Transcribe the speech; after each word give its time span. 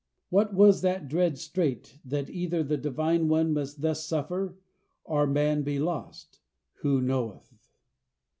What 0.31 0.55
was 0.55 0.81
that 0.81 1.07
dread 1.07 1.37
strait 1.37 1.99
that 2.03 2.27
either 2.27 2.63
the 2.63 2.75
divine 2.75 3.27
One 3.27 3.53
must 3.53 3.81
thus 3.81 4.03
suffer, 4.03 4.57
or 5.03 5.27
man 5.27 5.61
be 5.61 5.77
lost, 5.77 6.39
who 6.77 6.99
knoweth? 7.03 7.69